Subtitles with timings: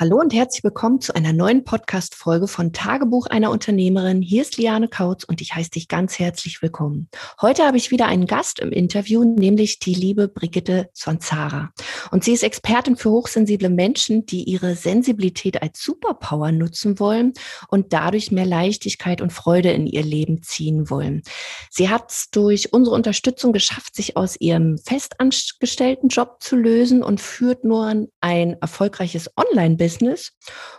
[0.00, 4.22] Hallo und herzlich willkommen zu einer neuen Podcast-Folge von Tagebuch einer Unternehmerin.
[4.22, 7.10] Hier ist Liane Kautz und ich heiße dich ganz herzlich willkommen.
[7.42, 11.68] Heute habe ich wieder einen Gast im Interview, nämlich die liebe Brigitte Zonzara.
[12.10, 17.34] Und sie ist Expertin für hochsensible Menschen, die ihre Sensibilität als Superpower nutzen wollen
[17.68, 21.20] und dadurch mehr Leichtigkeit und Freude in ihr Leben ziehen wollen.
[21.68, 27.20] Sie hat es durch unsere Unterstützung geschafft, sich aus ihrem festangestellten Job zu lösen und
[27.20, 30.30] führt nur ein erfolgreiches Online-Business Business.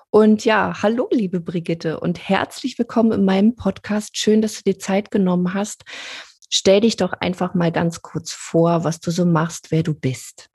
[0.09, 4.15] Und ja, hallo, liebe Brigitte und herzlich willkommen in meinem Podcast.
[4.15, 5.83] Schön, dass du dir Zeit genommen hast.
[6.49, 10.47] Stell dich doch einfach mal ganz kurz vor, was du so machst, wer du bist.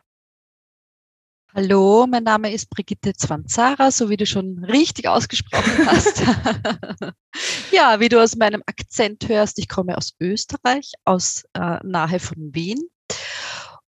[1.54, 6.22] Hallo, mein Name ist Brigitte Zwanzara, so wie du schon richtig ausgesprochen hast.
[7.72, 12.54] ja, wie du aus meinem Akzent hörst, ich komme aus Österreich, aus äh, nahe von
[12.54, 12.88] Wien.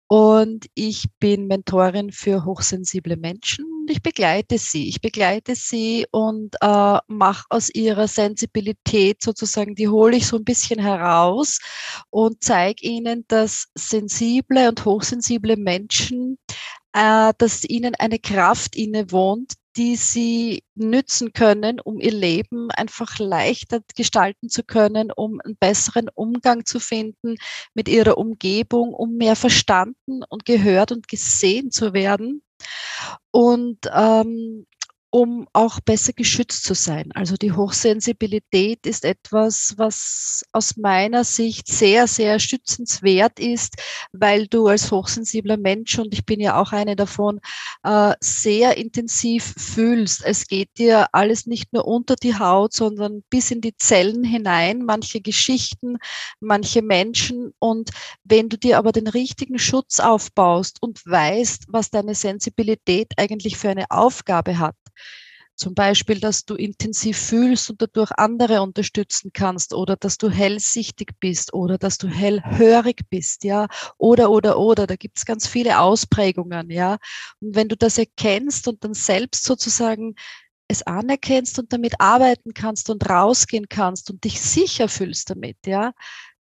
[0.09, 4.89] Und ich bin Mentorin für hochsensible Menschen und ich begleite sie.
[4.89, 10.45] Ich begleite sie und äh, mache aus ihrer Sensibilität sozusagen, die hole ich so ein
[10.45, 11.59] bisschen heraus
[12.11, 16.39] und zeige ihnen, dass sensible und hochsensible Menschen,
[16.93, 23.81] äh, dass ihnen eine Kraft innewohnt, die sie nützen können, um ihr Leben einfach leichter
[23.95, 27.37] gestalten zu können, um einen besseren Umgang zu finden
[27.75, 32.43] mit ihrer Umgebung, um mehr verstanden und gehört und gesehen zu werden.
[33.31, 34.67] Und ähm,
[35.11, 37.11] um auch besser geschützt zu sein.
[37.13, 43.77] Also die Hochsensibilität ist etwas, was aus meiner Sicht sehr, sehr schützenswert ist,
[44.13, 47.41] weil du als hochsensibler Mensch, und ich bin ja auch eine davon,
[47.85, 50.23] äh, sehr intensiv fühlst.
[50.25, 54.83] Es geht dir alles nicht nur unter die Haut, sondern bis in die Zellen hinein,
[54.85, 55.99] manche Geschichten,
[56.41, 57.53] manche Menschen.
[57.59, 57.91] Und
[58.25, 63.71] wenn du dir aber den richtigen Schutz aufbaust und weißt, was deine Sensibilität eigentlich für
[63.71, 64.75] eine Aufgabe hat,
[65.57, 71.13] zum Beispiel, dass du intensiv fühlst und dadurch andere unterstützen kannst oder dass du hellsichtig
[71.19, 73.67] bist oder dass du hellhörig bist, ja,
[73.97, 74.87] oder, oder, oder.
[74.87, 76.99] Da gibt es ganz viele Ausprägungen, ja.
[77.41, 80.15] Und wenn du das erkennst und dann selbst sozusagen
[80.69, 85.93] es anerkennst und damit arbeiten kannst und rausgehen kannst und dich sicher fühlst damit, ja,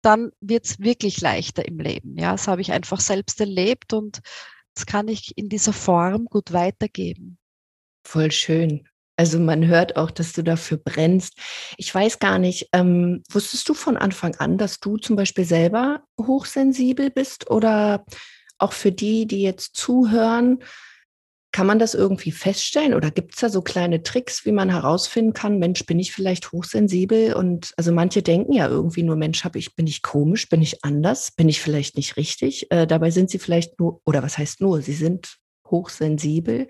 [0.03, 2.17] dann wird es wirklich leichter im Leben.
[2.17, 4.21] Ja, das habe ich einfach selbst erlebt und
[4.75, 7.39] das kann ich in dieser Form gut weitergeben.
[8.05, 8.89] Voll schön.
[9.17, 11.39] Also man hört auch, dass du dafür brennst.
[11.79, 16.03] Ich weiß gar nicht, ähm, wusstest du von Anfang an, dass du zum Beispiel selber
[16.21, 18.05] hochsensibel bist oder
[18.59, 20.59] auch für die, die jetzt zuhören,
[21.57, 25.33] kann man das irgendwie feststellen oder gibt es da so kleine Tricks, wie man herausfinden
[25.33, 27.33] kann, Mensch, bin ich vielleicht hochsensibel?
[27.33, 30.85] Und also manche denken ja irgendwie nur, Mensch, hab ich, bin ich komisch, bin ich
[30.85, 32.71] anders, bin ich vielleicht nicht richtig?
[32.71, 35.39] Äh, dabei sind sie vielleicht nur, oder was heißt nur, sie sind
[35.71, 36.69] hochsensibel.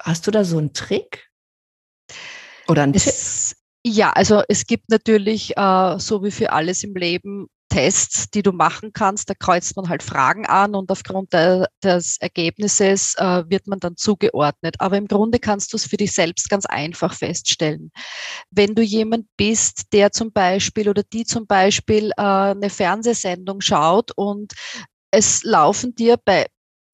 [0.00, 1.31] Hast du da so einen Trick?
[2.72, 3.54] Oder ein es?
[3.84, 8.52] Ja, also es gibt natürlich, äh, so wie für alles im Leben, Tests, die du
[8.52, 9.28] machen kannst.
[9.28, 13.96] Da kreuzt man halt Fragen an und aufgrund der, des Ergebnisses äh, wird man dann
[13.96, 14.76] zugeordnet.
[14.78, 17.90] Aber im Grunde kannst du es für dich selbst ganz einfach feststellen.
[18.50, 24.12] Wenn du jemand bist, der zum Beispiel oder die zum Beispiel äh, eine Fernsehsendung schaut
[24.16, 24.52] und
[25.10, 26.46] es laufen dir bei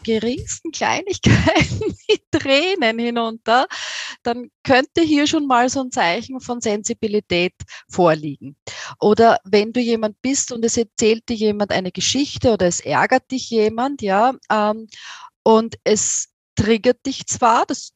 [0.05, 3.67] geringsten Kleinigkeiten die Tränen hinunter,
[4.23, 7.55] dann könnte hier schon mal so ein Zeichen von Sensibilität
[7.89, 8.57] vorliegen.
[9.01, 13.31] Oder wenn du jemand bist und es erzählt dir jemand eine Geschichte oder es ärgert
[13.31, 14.87] dich jemand, ja, ähm,
[15.43, 17.93] und es triggert dich zwar, das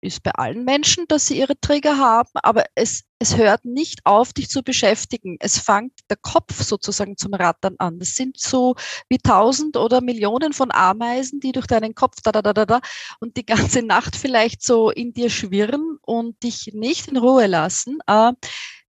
[0.00, 4.32] ist bei allen Menschen, dass sie ihre Trigger haben, aber es, es hört nicht auf,
[4.32, 5.36] dich zu beschäftigen.
[5.40, 7.98] Es fängt der Kopf sozusagen zum Rattern an.
[7.98, 8.74] Das sind so
[9.08, 12.80] wie tausend oder Millionen von Ameisen, die durch deinen Kopf da, da, da, da, da
[13.20, 17.98] und die ganze Nacht vielleicht so in dir schwirren und dich nicht in Ruhe lassen.
[18.06, 18.32] Äh,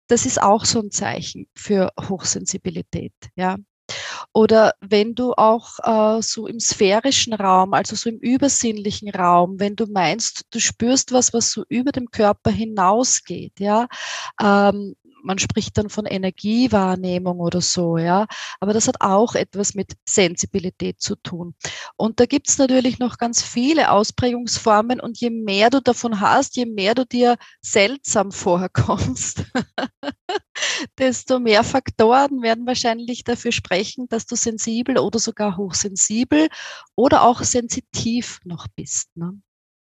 [0.08, 3.14] das ist auch so ein Zeichen für Hochsensibilität.
[3.36, 3.58] Ja.
[4.38, 9.76] Oder wenn du auch äh, so im sphärischen Raum, also so im übersinnlichen Raum, wenn
[9.76, 13.88] du meinst, du spürst was, was so über dem Körper hinausgeht, ja,
[14.40, 18.28] ähm, man spricht dann von Energiewahrnehmung oder so, ja.
[18.60, 21.56] Aber das hat auch etwas mit Sensibilität zu tun.
[21.96, 26.56] Und da gibt es natürlich noch ganz viele Ausprägungsformen und je mehr du davon hast,
[26.56, 29.44] je mehr du dir seltsam vorkommst,
[30.98, 36.48] desto mehr Faktoren werden wahrscheinlich dafür sprechen, dass du sensibel oder sogar hochsensibel
[36.96, 39.10] oder auch sensitiv noch bist.
[39.16, 39.40] Ne?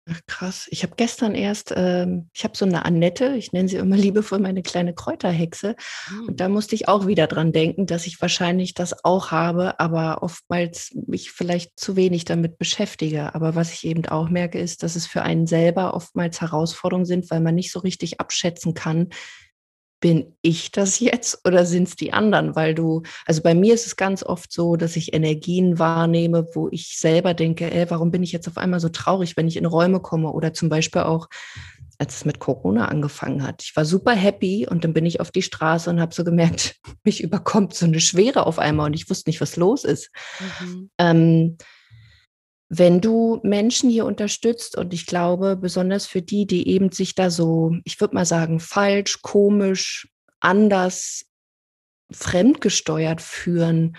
[0.10, 0.68] Ach krass.
[0.72, 4.40] Ich habe gestern erst, ähm, ich habe so eine Annette, ich nenne sie immer liebevoll
[4.40, 5.76] meine kleine Kräuterhexe.
[6.10, 6.20] Mhm.
[6.22, 6.36] Und hm.
[6.38, 10.92] da musste ich auch wieder dran denken, dass ich wahrscheinlich das auch habe, aber oftmals
[11.08, 13.36] mich vielleicht zu wenig damit beschäftige.
[13.36, 17.30] Aber was ich eben auch merke, ist, dass es für einen selber oftmals Herausforderungen sind,
[17.30, 19.10] weil man nicht so richtig abschätzen kann,
[20.02, 22.56] bin ich das jetzt oder sind es die anderen?
[22.56, 26.68] Weil du, also bei mir ist es ganz oft so, dass ich Energien wahrnehme, wo
[26.70, 29.66] ich selber denke, ey, warum bin ich jetzt auf einmal so traurig, wenn ich in
[29.66, 30.32] Räume komme?
[30.32, 31.30] Oder zum Beispiel auch,
[32.00, 33.62] als es mit Corona angefangen hat.
[33.62, 36.76] Ich war super happy und dann bin ich auf die Straße und habe so gemerkt,
[37.04, 40.10] mich überkommt so eine Schwere auf einmal und ich wusste nicht, was los ist.
[40.60, 40.90] Mhm.
[40.98, 41.58] Ähm,
[42.74, 47.30] wenn du Menschen hier unterstützt und ich glaube, besonders für die, die eben sich da
[47.30, 50.08] so, ich würde mal sagen, falsch, komisch,
[50.40, 51.26] anders,
[52.14, 53.98] fremdgesteuert führen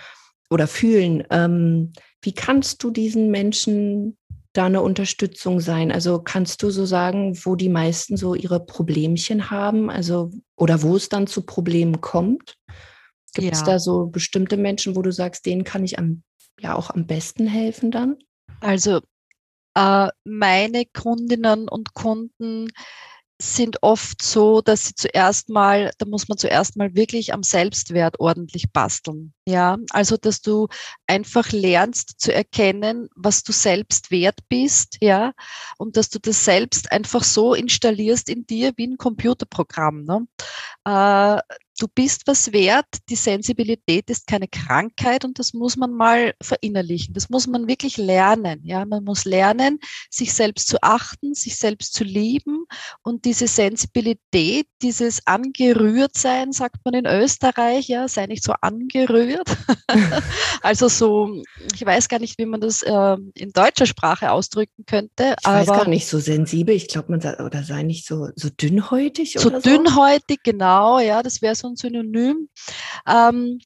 [0.49, 1.93] oder fühlen, ähm,
[2.23, 4.17] wie kannst du diesen Menschen
[4.55, 5.93] da eine Unterstützung sein?
[5.93, 10.97] Also kannst du so sagen, wo die meisten so ihre Problemchen haben, also oder wo
[10.97, 12.57] es dann zu Problemen kommt?
[13.35, 13.67] Gibt es ja.
[13.67, 16.23] da so bestimmte Menschen, wo du sagst, denen kann ich am,
[16.59, 18.17] ja auch am besten helfen dann?
[18.63, 19.01] Also
[19.75, 22.69] äh, meine Kundinnen und Kunden
[23.41, 28.21] sind oft so, dass sie zuerst mal, da muss man zuerst mal wirklich am Selbstwert
[28.21, 29.35] ordentlich basteln.
[29.49, 30.69] Ja, also dass du
[31.09, 35.33] einfach lernst zu erkennen, was du selbst wert bist, ja,
[35.77, 40.05] und dass du das selbst einfach so installierst in dir wie ein Computerprogramm.
[40.05, 40.27] Ne?
[41.83, 47.13] Du bist was wert, die Sensibilität ist keine Krankheit und das muss man mal verinnerlichen.
[47.13, 48.61] Das muss man wirklich lernen.
[48.63, 52.67] Ja, man muss lernen, sich selbst zu achten, sich selbst zu lieben
[53.03, 59.49] und diese Sensibilität, dieses angerührt sein, sagt man in Österreich, ja, sei nicht so angerührt.
[60.63, 61.43] also so,
[61.75, 65.35] ich weiß gar nicht, wie man das äh, in deutscher Sprache ausdrücken könnte.
[65.41, 66.77] Ich weiß gar nicht so sensibel.
[66.77, 69.33] Ich glaube, man sagt, oder sei nicht so, so dünnhäutig.
[69.33, 72.49] So, so dünnhäutig, genau, ja, das wäre so ein Synonym.
[73.07, 73.61] Ähm,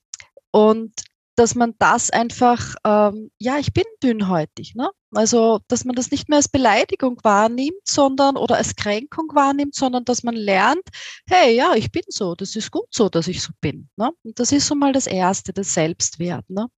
[0.50, 0.92] und
[1.36, 4.74] dass man das einfach, ähm, ja, ich bin dünnhäutig.
[4.74, 4.88] Ne?
[5.14, 10.04] Also, dass man das nicht mehr als Beleidigung wahrnimmt, sondern oder als Kränkung wahrnimmt, sondern
[10.06, 10.82] dass man lernt,
[11.28, 13.88] hey, ja, ich bin so, das ist gut so, dass ich so bin.
[13.96, 14.10] Ne?
[14.24, 16.48] Und das ist so mal das Erste, das Selbstwert.
[16.48, 16.68] Ne?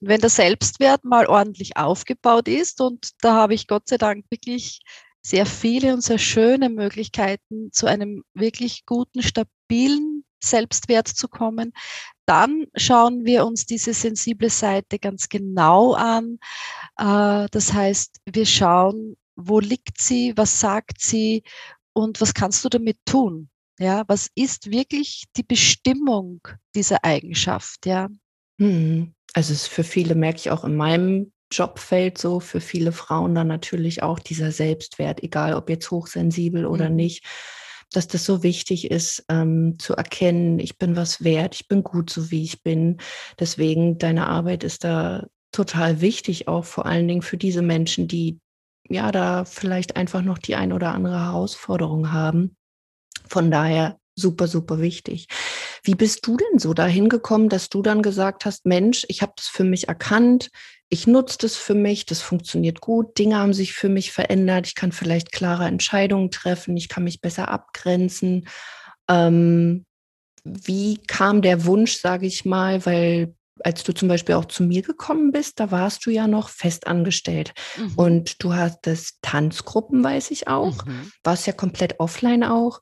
[0.00, 4.24] Und wenn der Selbstwert mal ordentlich aufgebaut ist, und da habe ich Gott sei Dank
[4.30, 4.80] wirklich
[5.22, 11.72] sehr viele und sehr schöne Möglichkeiten zu einem wirklich guten, stabilen Selbstwert zu kommen.
[12.26, 16.38] Dann schauen wir uns diese sensible Seite ganz genau an.
[16.98, 21.42] Äh, das heißt, wir schauen, wo liegt sie, was sagt sie
[21.92, 23.48] und was kannst du damit tun?
[23.78, 26.40] Ja, was ist wirklich die Bestimmung
[26.74, 27.86] dieser Eigenschaft?
[27.86, 28.08] Ja.
[28.58, 29.14] Hm.
[29.34, 33.34] Also es ist für viele merke ich auch in meinem Jobfeld so, für viele Frauen
[33.34, 36.96] dann natürlich auch dieser Selbstwert, egal ob jetzt hochsensibel oder mhm.
[36.96, 37.24] nicht
[37.92, 42.10] dass das so wichtig ist, ähm, zu erkennen, ich bin was wert, ich bin gut
[42.10, 42.98] so wie ich bin.
[43.38, 48.38] Deswegen, deine Arbeit ist da total wichtig, auch vor allen Dingen für diese Menschen, die
[48.88, 52.56] ja da vielleicht einfach noch die ein oder andere Herausforderung haben.
[53.26, 55.28] Von daher super, super wichtig.
[55.82, 59.32] Wie bist du denn so dahin gekommen, dass du dann gesagt hast, Mensch, ich habe
[59.36, 60.50] das für mich erkannt,
[60.90, 64.74] ich nutze das für mich, das funktioniert gut, Dinge haben sich für mich verändert, ich
[64.74, 68.48] kann vielleicht klare Entscheidungen treffen, ich kann mich besser abgrenzen.
[69.08, 69.84] Ähm,
[70.44, 74.82] wie kam der Wunsch, sage ich mal, weil als du zum Beispiel auch zu mir
[74.82, 77.52] gekommen bist, da warst du ja noch fest angestellt.
[77.76, 77.94] Mhm.
[77.96, 80.84] Und du hattest Tanzgruppen, weiß ich auch.
[80.84, 81.10] Mhm.
[81.24, 82.80] Warst ja komplett offline auch.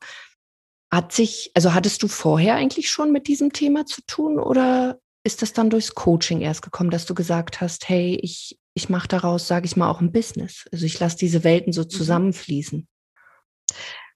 [0.91, 5.41] Hat sich, also hattest du vorher eigentlich schon mit diesem Thema zu tun oder ist
[5.41, 9.47] das dann durchs Coaching erst gekommen, dass du gesagt hast, hey, ich, ich mache daraus,
[9.47, 10.65] sage ich mal, auch ein Business.
[10.71, 11.89] Also ich lasse diese Welten so mhm.
[11.89, 12.87] zusammenfließen.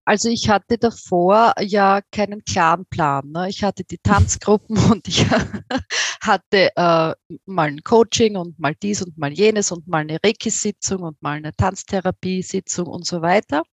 [0.06, 3.32] Also ich hatte davor ja keinen klaren Plan.
[3.32, 3.50] Ne?
[3.50, 5.26] Ich hatte die Tanzgruppen und ich
[6.22, 7.14] hatte äh,
[7.46, 11.38] mal ein Coaching und mal dies und mal jenes und mal eine Reiki-Sitzung und mal
[11.38, 13.64] eine Tanztherapie-Sitzung und so weiter.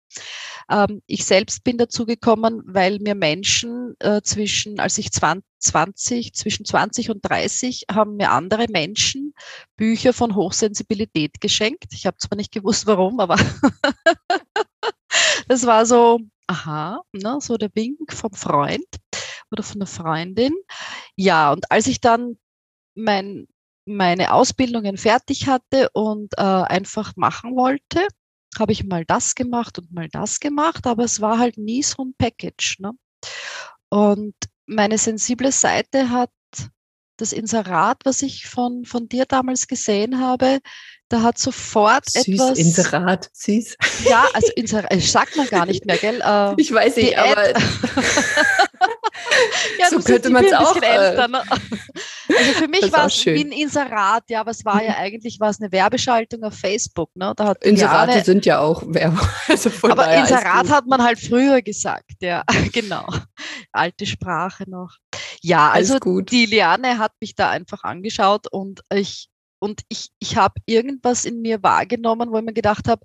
[0.71, 6.65] Ähm, ich selbst bin dazu gekommen, weil mir Menschen äh, zwischen, als ich 20, zwischen
[6.65, 9.35] 20 und 30 haben mir andere Menschen
[9.77, 11.87] Bücher von Hochsensibilität geschenkt.
[11.93, 13.37] Ich habe zwar nicht gewusst, warum, aber
[15.49, 18.87] das war so, aha, ne, so der Wink vom Freund
[19.51, 20.55] oder von der Freundin.
[21.17, 22.39] Ja, und als ich dann
[22.95, 23.47] mein,
[23.87, 28.07] meine Ausbildungen fertig hatte und äh, einfach machen wollte,
[28.59, 32.03] habe ich mal das gemacht und mal das gemacht, aber es war halt nie so
[32.05, 32.77] ein Package.
[32.81, 32.93] Ne?
[33.91, 34.35] Und
[34.67, 36.31] meine sensible Seite hat
[37.19, 40.61] das Inserat, was ich von, von dir damals gesehen habe,
[41.09, 42.59] da hat sofort süß, etwas.
[42.59, 43.77] Inserat, süß.
[44.05, 46.21] Ja, also Inserat, sagt man gar nicht mehr, gell?
[46.23, 47.55] Äh, ich weiß nicht, aber.
[49.79, 50.77] Ja, so könnte man es auch.
[50.81, 51.43] Älter, ne?
[51.49, 55.51] Also für mich war es wie ein Inserat, ja, aber es war ja eigentlich war
[55.51, 57.15] es eine Werbeschaltung auf Facebook.
[57.15, 57.33] Ne?
[57.37, 59.21] Da hat Inserate Liane, sind ja auch Werbung.
[59.49, 63.07] Also aber Inserat hat man halt früher gesagt, ja, genau.
[63.73, 64.97] Alte Sprache noch.
[65.41, 69.29] Ja, also die Liane hat mich da einfach angeschaut und ich
[69.61, 73.05] und ich, ich habe irgendwas in mir wahrgenommen, wo ich mir gedacht habe,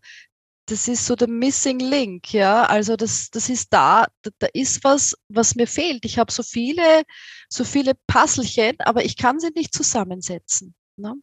[0.67, 2.65] das ist so der Missing Link, ja.
[2.65, 4.05] Also das, das ist da,
[4.39, 6.05] da, ist was, was mir fehlt.
[6.05, 7.03] Ich habe so viele,
[7.49, 10.73] so viele Puzzlechen, aber ich kann sie nicht zusammensetzen.
[10.95, 11.15] Ne?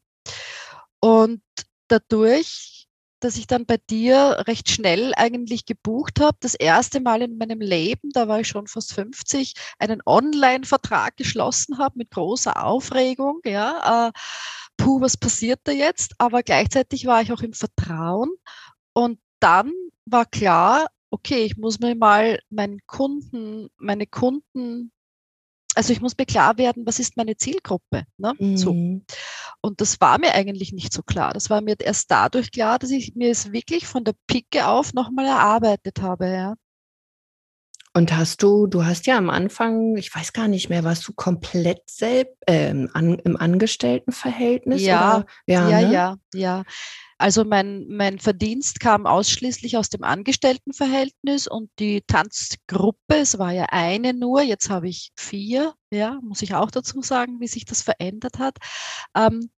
[1.00, 1.42] Und
[1.88, 2.86] dadurch,
[3.20, 7.60] dass ich dann bei dir recht schnell eigentlich gebucht habe, das erste Mal in meinem
[7.60, 14.08] Leben, da war ich schon fast 50, einen Online-Vertrag geschlossen habe mit großer Aufregung, ja.
[14.08, 14.12] Äh,
[14.76, 16.14] puh, was passiert da jetzt?
[16.18, 18.30] Aber gleichzeitig war ich auch im Vertrauen
[18.92, 19.72] und dann
[20.06, 24.92] war klar, okay, ich muss mir mal meinen Kunden, meine Kunden,
[25.74, 28.04] also ich muss mir klar werden, was ist meine Zielgruppe.
[28.16, 28.34] Ne?
[28.38, 28.56] Mhm.
[28.56, 28.70] So.
[29.62, 31.32] Und das war mir eigentlich nicht so klar.
[31.32, 34.94] Das war mir erst dadurch klar, dass ich mir es wirklich von der Picke auf
[34.94, 36.28] nochmal erarbeitet habe.
[36.28, 36.54] Ja.
[37.92, 41.12] Und hast du, du hast ja am Anfang, ich weiß gar nicht mehr, warst du
[41.12, 44.82] komplett selbst äh, an, im Angestelltenverhältnis?
[44.82, 45.92] Ja, ja, ja, ne?
[45.92, 46.62] ja, ja.
[47.20, 53.66] Also mein, mein Verdienst kam ausschließlich aus dem Angestelltenverhältnis und die Tanzgruppe, es war ja
[53.68, 57.82] eine nur, jetzt habe ich vier, ja, muss ich auch dazu sagen, wie sich das
[57.82, 58.56] verändert hat.
[59.14, 59.50] Ähm,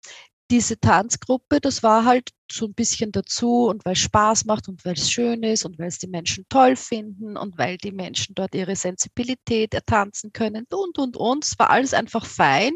[0.51, 4.85] diese Tanzgruppe, das war halt so ein bisschen dazu und weil es Spaß macht und
[4.85, 8.35] weil es schön ist und weil es die Menschen toll finden und weil die Menschen
[8.35, 11.45] dort ihre Sensibilität ertanzen können und, und, und.
[11.45, 12.73] Es war alles einfach fein,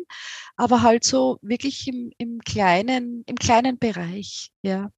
[0.56, 4.90] aber halt so wirklich im, im, kleinen, im kleinen Bereich, ja.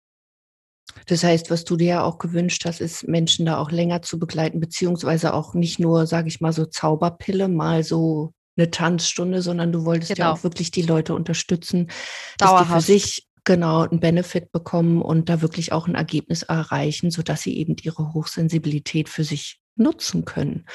[1.06, 4.18] Das heißt, was du dir ja auch gewünscht hast, ist, Menschen da auch länger zu
[4.18, 9.72] begleiten, beziehungsweise auch nicht nur, sage ich mal, so Zauberpille, mal so eine Tanzstunde, sondern
[9.72, 10.28] du wolltest genau.
[10.28, 11.90] ja auch wirklich die Leute unterstützen,
[12.38, 17.10] dass die für sich genau einen Benefit bekommen und da wirklich auch ein Ergebnis erreichen,
[17.10, 20.66] sodass sie eben ihre Hochsensibilität für sich nutzen können.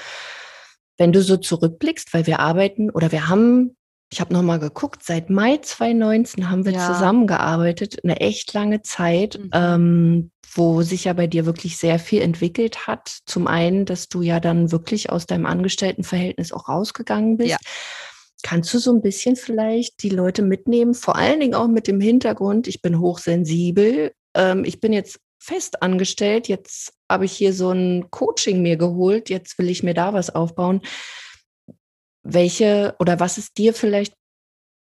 [0.98, 3.76] Wenn du so zurückblickst, weil wir arbeiten oder wir haben
[4.12, 6.86] ich habe nochmal geguckt, seit Mai 2019 haben wir ja.
[6.86, 9.50] zusammengearbeitet, eine echt lange Zeit, mhm.
[9.54, 13.20] ähm, wo sich ja bei dir wirklich sehr viel entwickelt hat.
[13.26, 17.52] Zum einen, dass du ja dann wirklich aus deinem Angestelltenverhältnis auch rausgegangen bist.
[17.52, 17.58] Ja.
[18.44, 22.02] Kannst du so ein bisschen vielleicht die Leute mitnehmen, vor allen Dingen auch mit dem
[22.02, 27.72] Hintergrund, ich bin hochsensibel, ähm, ich bin jetzt fest angestellt, jetzt habe ich hier so
[27.72, 30.82] ein Coaching mir geholt, jetzt will ich mir da was aufbauen
[32.24, 34.14] welche oder was ist dir vielleicht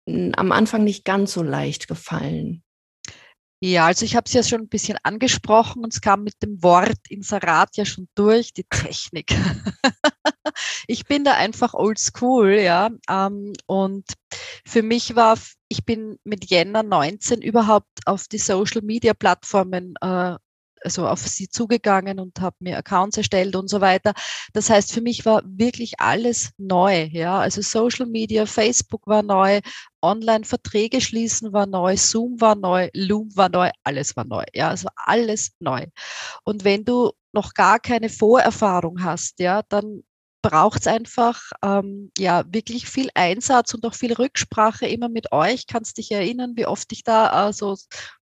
[0.07, 2.63] am Anfang nicht ganz so leicht gefallen?
[3.59, 6.61] Ja, also ich habe es ja schon ein bisschen angesprochen und es kam mit dem
[6.61, 9.33] Wort Inserat ja schon durch, die Technik.
[10.87, 12.91] ich bin da einfach oldschool, ja.
[13.09, 14.05] Ähm, und
[14.63, 20.35] für mich war, ich bin mit Jänner 19 überhaupt auf die Social Media Plattformen äh,
[20.83, 24.13] also auf sie zugegangen und habe mir Accounts erstellt und so weiter.
[24.53, 27.09] Das heißt, für mich war wirklich alles neu.
[27.11, 29.61] Ja, also Social Media, Facebook war neu,
[30.01, 34.43] Online-Verträge schließen war neu, Zoom war neu, Loom war neu, alles war neu.
[34.53, 35.85] Ja, also alles neu.
[36.43, 40.03] Und wenn du noch gar keine Vorerfahrung hast, ja, dann
[40.41, 45.67] braucht es einfach ähm, ja wirklich viel Einsatz und auch viel Rücksprache immer mit euch.
[45.67, 47.75] Kannst dich erinnern, wie oft ich da äh, so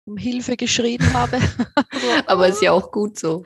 [0.06, 1.40] um Hilfe geschrien habe.
[2.28, 3.44] Aber ist ja auch gut so.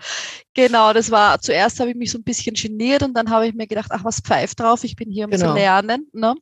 [0.53, 3.53] Genau, das war zuerst habe ich mich so ein bisschen geniert und dann habe ich
[3.53, 5.49] mir gedacht, ach was pfeift drauf, ich bin hier um genau.
[5.49, 6.07] zu lernen.
[6.13, 6.35] Ne?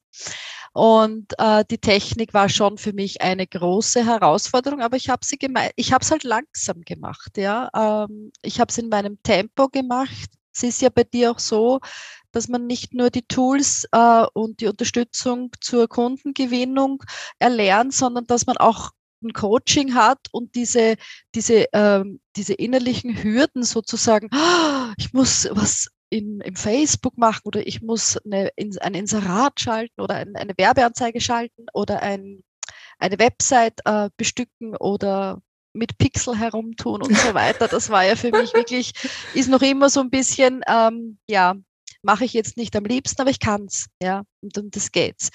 [0.74, 5.38] Und äh, die Technik war schon für mich eine große Herausforderung, aber ich habe sie
[5.38, 7.70] gemacht, ich habe es halt langsam gemacht, ja.
[7.74, 10.30] Ähm, ich habe es in meinem Tempo gemacht.
[10.54, 11.80] Es ist ja bei dir auch so,
[12.34, 17.02] dass man nicht nur die Tools äh, und die Unterstützung zur Kundengewinnung
[17.40, 18.92] erlernt, sondern dass man auch
[19.26, 20.96] ein Coaching hat und diese,
[21.34, 27.66] diese, ähm, diese innerlichen Hürden sozusagen, oh, ich muss was in, im Facebook machen oder
[27.66, 32.44] ich muss eine, in, ein Inserat schalten oder ein, eine Werbeanzeige schalten oder ein,
[33.00, 35.42] eine Website äh, bestücken oder
[35.74, 37.68] mit Pixel herumtun und so weiter.
[37.68, 38.94] Das war ja für mich wirklich,
[39.34, 41.56] ist noch immer so ein bisschen, ähm, ja,
[42.02, 45.32] mache ich jetzt nicht am liebsten, aber ich kann es, ja, und um das geht's.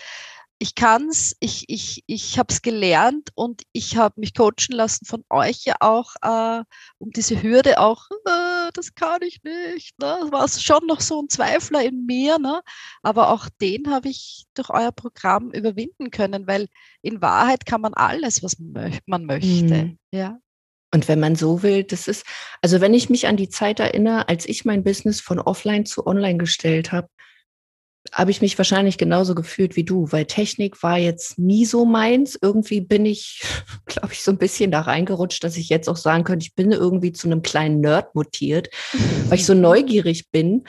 [0.62, 5.24] Ich kann's, ich, ich, ich habe es gelernt und ich habe mich coachen lassen von
[5.30, 6.62] euch ja auch, äh,
[6.98, 9.98] um diese Hürde auch, äh, das kann ich nicht.
[9.98, 10.18] Ne?
[10.20, 12.60] Das war schon noch so ein Zweifler in mir, ne?
[13.02, 16.66] aber auch den habe ich durch euer Programm überwinden können, weil
[17.00, 19.74] in Wahrheit kann man alles, was man möchte.
[19.74, 19.98] Mhm.
[20.12, 20.40] Ja.
[20.92, 22.26] Und wenn man so will, das ist,
[22.60, 26.06] also wenn ich mich an die Zeit erinnere, als ich mein Business von offline zu
[26.06, 27.08] online gestellt habe,
[28.12, 32.38] habe ich mich wahrscheinlich genauso gefühlt wie du, weil Technik war jetzt nie so meins.
[32.40, 33.42] Irgendwie bin ich,
[33.87, 36.73] glaube ich, so ein bisschen da reingerutscht, dass ich jetzt auch sagen könnte, ich bin
[36.73, 38.69] irgendwie zu einem kleinen Nerd mutiert,
[39.28, 40.64] weil ich so neugierig bin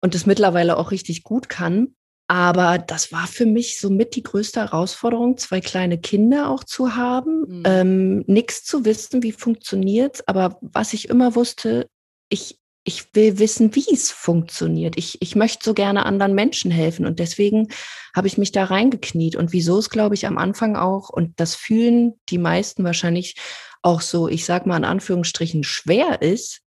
[0.00, 1.94] und es mittlerweile auch richtig gut kann.
[2.26, 7.44] Aber das war für mich somit die größte Herausforderung, zwei kleine Kinder auch zu haben,
[7.46, 7.62] mhm.
[7.66, 10.26] ähm, nichts zu wissen, wie funktioniert's.
[10.26, 11.88] Aber was ich immer wusste,
[12.30, 14.96] ich, ich will wissen, wie es funktioniert.
[14.98, 17.68] Ich, ich möchte so gerne anderen Menschen helfen und deswegen
[18.14, 19.36] habe ich mich da reingekniet.
[19.36, 23.36] Und wieso es, glaube ich, am Anfang auch, und das fühlen die meisten wahrscheinlich
[23.80, 26.60] auch so, ich sage mal in Anführungsstrichen, schwer ist,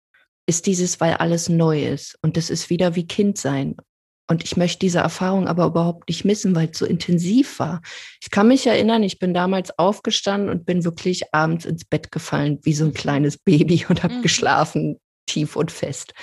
[0.47, 2.17] ist dieses, weil alles neu ist.
[2.21, 3.75] Und das ist wieder wie Kind sein.
[4.29, 7.81] Und ich möchte diese Erfahrung aber überhaupt nicht missen, weil es so intensiv war.
[8.21, 12.59] Ich kann mich erinnern, ich bin damals aufgestanden und bin wirklich abends ins Bett gefallen,
[12.63, 14.21] wie so ein kleines Baby und habe mhm.
[14.23, 14.97] geschlafen
[15.27, 16.13] tief und fest.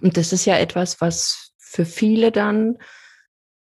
[0.00, 2.78] Und das ist ja etwas, was für viele dann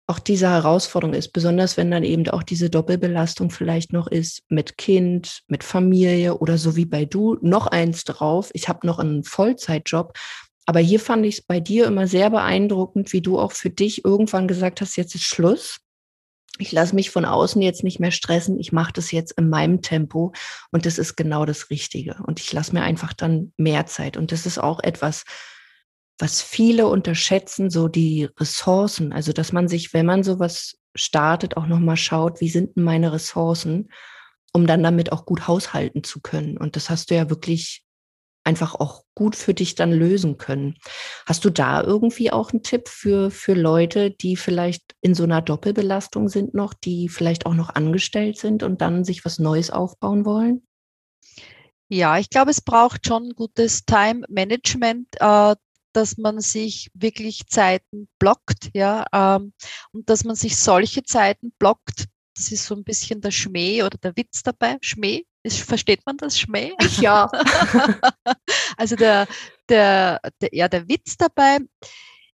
[0.06, 4.78] auch diese Herausforderung ist, besonders wenn dann eben auch diese Doppelbelastung vielleicht noch ist mit
[4.78, 8.50] Kind, mit Familie oder so wie bei du noch eins drauf.
[8.54, 10.14] Ich habe noch einen Vollzeitjob,
[10.66, 14.04] aber hier fand ich es bei dir immer sehr beeindruckend, wie du auch für dich
[14.04, 15.80] irgendwann gesagt hast, jetzt ist Schluss
[16.60, 19.82] ich lasse mich von außen jetzt nicht mehr stressen, ich mache das jetzt in meinem
[19.82, 20.34] Tempo
[20.72, 22.18] und das ist genau das Richtige.
[22.26, 24.18] Und ich lasse mir einfach dann mehr Zeit.
[24.18, 25.24] Und das ist auch etwas,
[26.20, 29.14] was viele unterschätzen, so die Ressourcen.
[29.14, 33.12] Also, dass man sich, wenn man sowas startet, auch nochmal schaut, wie sind denn meine
[33.12, 33.90] Ressourcen,
[34.54, 36.58] um dann damit auch gut haushalten zu können.
[36.58, 37.84] Und das hast du ja wirklich
[38.44, 40.76] einfach auch gut für dich dann lösen können.
[41.26, 45.42] Hast du da irgendwie auch einen Tipp für, für Leute, die vielleicht in so einer
[45.42, 50.26] Doppelbelastung sind noch, die vielleicht auch noch angestellt sind und dann sich was Neues aufbauen
[50.26, 50.66] wollen?
[51.90, 55.56] Ja, ich glaube, es braucht schon gutes Time-Management, äh,
[55.94, 59.54] dass man sich wirklich Zeiten blockt, ja, ähm,
[59.92, 62.08] und dass man sich solche Zeiten blockt.
[62.36, 64.78] Das ist so ein bisschen der Schmäh oder der Witz dabei.
[64.82, 66.74] Schmäh, ist, versteht man das Schmäh?
[67.00, 67.30] Ja.
[68.78, 69.28] also der,
[69.70, 71.60] der, der, ja, der Witz dabei,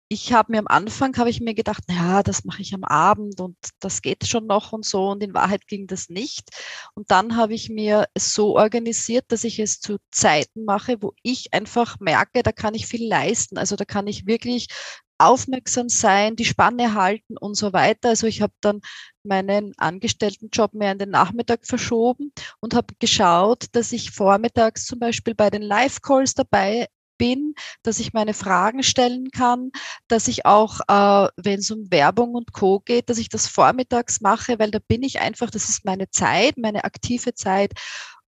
[0.08, 3.40] ich habe mir am Anfang, habe ich mir gedacht, ja, das mache ich am Abend
[3.40, 6.50] und das geht schon noch und so und in Wahrheit ging das nicht.
[6.94, 11.14] Und dann habe ich mir es so organisiert, dass ich es zu Zeiten mache, wo
[11.22, 13.56] ich einfach merke, da kann ich viel leisten.
[13.58, 14.68] Also da kann ich wirklich
[15.18, 18.10] aufmerksam sein, die Spanne halten und so weiter.
[18.10, 18.80] Also ich habe dann
[19.22, 25.34] meinen Angestelltenjob mehr in den Nachmittag verschoben und habe geschaut, dass ich vormittags zum Beispiel
[25.34, 29.70] bei den Live-Calls dabei bin, dass ich meine Fragen stellen kann,
[30.08, 34.20] dass ich auch, äh, wenn es um Werbung und Co geht, dass ich das vormittags
[34.20, 37.72] mache, weil da bin ich einfach, das ist meine Zeit, meine aktive Zeit.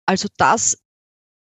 [0.06, 0.78] Also das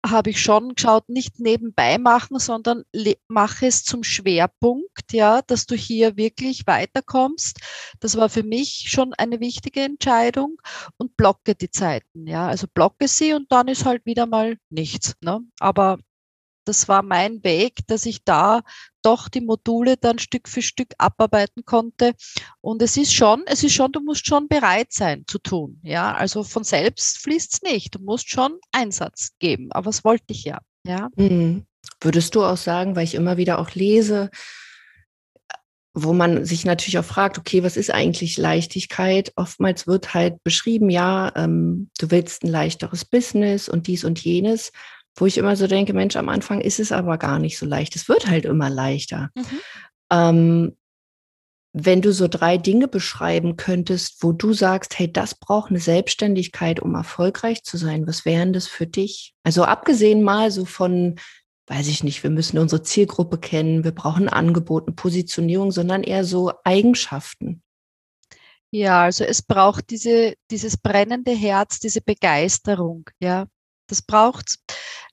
[0.06, 2.84] habe ich schon geschaut, nicht nebenbei machen, sondern
[3.28, 7.60] mache es zum Schwerpunkt, ja, dass du hier wirklich weiterkommst.
[8.00, 10.58] Das war für mich schon eine wichtige Entscheidung
[10.98, 15.16] und blocke die Zeiten, ja, also blocke sie und dann ist halt wieder mal nichts,
[15.22, 15.42] ne?
[15.60, 16.00] Aber
[16.66, 18.62] das war mein Weg, dass ich da
[19.04, 22.14] doch die Module dann Stück für Stück abarbeiten konnte.
[22.62, 25.80] Und es ist schon, es ist schon, du musst schon bereit sein zu tun.
[25.84, 27.96] Ja, also von selbst fließt es nicht.
[27.96, 29.72] Du musst schon Einsatz geben.
[29.72, 30.60] Aber das wollte ich ja.
[30.86, 31.10] Ja.
[31.16, 31.66] Mhm.
[32.02, 34.30] Würdest du auch sagen, weil ich immer wieder auch lese,
[35.94, 39.34] wo man sich natürlich auch fragt, okay, was ist eigentlich Leichtigkeit?
[39.36, 44.72] Oftmals wird halt beschrieben, ja, ähm, du willst ein leichteres Business und dies und jenes
[45.20, 47.96] wo ich immer so denke, Mensch, am Anfang ist es aber gar nicht so leicht.
[47.96, 49.30] Es wird halt immer leichter.
[49.36, 49.60] Mhm.
[50.12, 50.78] Ähm,
[51.74, 56.80] wenn du so drei Dinge beschreiben könntest, wo du sagst, hey, das braucht eine Selbstständigkeit,
[56.80, 59.36] um erfolgreich zu sein, was wären das für dich?
[59.44, 61.20] Also abgesehen mal so von,
[61.68, 66.52] weiß ich nicht, wir müssen unsere Zielgruppe kennen, wir brauchen Angebote, Positionierung, sondern eher so
[66.64, 67.62] Eigenschaften.
[68.72, 73.46] Ja, also es braucht diese, dieses brennende Herz, diese Begeisterung, ja.
[73.88, 74.60] Das braucht's.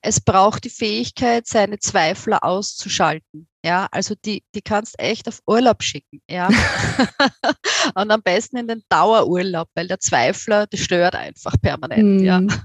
[0.01, 3.47] Es braucht die Fähigkeit, seine Zweifler auszuschalten.
[3.65, 6.21] Ja, also die, die kannst echt auf Urlaub schicken.
[6.29, 6.47] Ja.
[7.95, 12.21] und am besten in den Dauerurlaub, weil der Zweifler, der stört einfach permanent.
[12.21, 12.23] Mm.
[12.23, 12.41] Ja.
[12.41, 12.49] Mhm.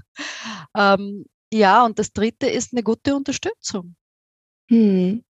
[0.75, 3.95] Ähm, ja, und das dritte ist eine gute Unterstützung.
[4.71, 5.23] Hm.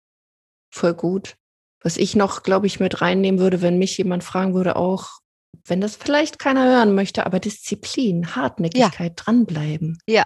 [0.71, 1.35] Voll gut.
[1.81, 5.21] Was ich noch, glaube ich, mit reinnehmen würde, wenn mich jemand fragen würde, auch
[5.65, 9.23] wenn das vielleicht keiner hören möchte, aber Disziplin, Hartnäckigkeit, ja.
[9.23, 9.97] dranbleiben.
[10.07, 10.25] Ja.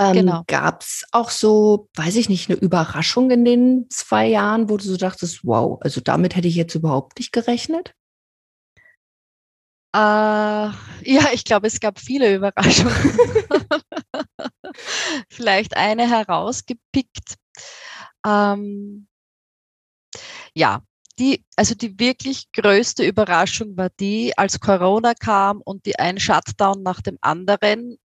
[0.00, 0.44] Ähm, genau.
[0.46, 4.84] Gab es auch so, weiß ich nicht, eine Überraschung in den zwei Jahren, wo du
[4.84, 7.94] so dachtest, wow, also damit hätte ich jetzt überhaupt nicht gerechnet?
[9.94, 12.94] Äh, ja, ich glaube, es gab viele Überraschungen.
[15.28, 17.36] Vielleicht eine herausgepickt.
[18.26, 19.06] Ähm,
[20.54, 20.82] ja,
[21.18, 26.82] die, also die wirklich größte Überraschung war die, als Corona kam und die ein Shutdown
[26.82, 27.98] nach dem anderen,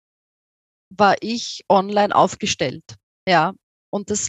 [0.97, 2.85] war ich online aufgestellt.
[3.29, 3.53] Ja,
[3.91, 4.29] und das,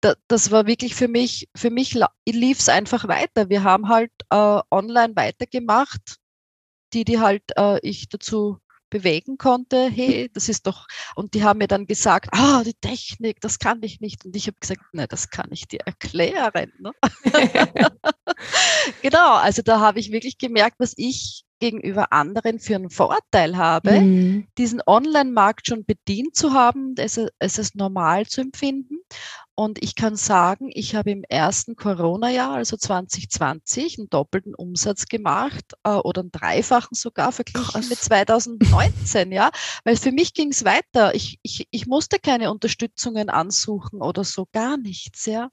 [0.00, 3.48] das, das war wirklich für mich, für mich lief es einfach weiter.
[3.48, 6.18] Wir haben halt äh, online weitergemacht
[6.92, 8.58] die, die halt äh, ich dazu
[8.90, 13.38] bewegen konnte, hey, das ist doch, und die haben mir dann gesagt, ah, die Technik,
[13.42, 14.24] das kann ich nicht.
[14.24, 16.72] Und ich habe gesagt, ne, das kann ich dir erklären.
[16.78, 16.92] Ne?
[19.02, 24.00] genau, also da habe ich wirklich gemerkt, was ich gegenüber anderen für einen Vorteil habe,
[24.00, 24.46] mhm.
[24.56, 28.98] diesen Online-Markt schon bedient zu haben, es, es ist normal zu empfinden.
[29.58, 35.74] Und ich kann sagen, ich habe im ersten Corona-Jahr, also 2020, einen doppelten Umsatz gemacht
[35.82, 37.88] äh, oder einen dreifachen sogar verglichen Krass.
[37.88, 39.50] mit 2019, ja.
[39.82, 41.12] Weil für mich ging es weiter.
[41.16, 45.48] Ich, ich, ich musste keine Unterstützungen ansuchen oder so, gar nichts, ja.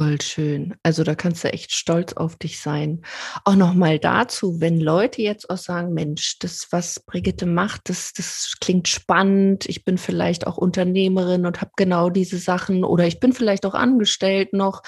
[0.00, 0.74] Voll schön.
[0.82, 3.02] Also da kannst du echt stolz auf dich sein.
[3.44, 8.54] Auch nochmal dazu, wenn Leute jetzt auch sagen, Mensch, das, was Brigitte macht, das, das
[8.62, 9.66] klingt spannend.
[9.68, 13.74] Ich bin vielleicht auch Unternehmerin und habe genau diese Sachen oder ich bin vielleicht auch
[13.74, 14.80] angestellt noch